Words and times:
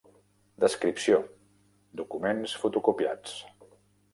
Descripció: 0.63 1.19
documents 2.01 2.57
fotocopiats. 2.63 3.37